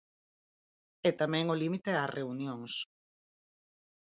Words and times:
E 1.07 1.09
tamén 1.21 1.45
o 1.53 1.59
límite 1.61 1.89
ás 2.03 2.13
reunións. 2.17 2.73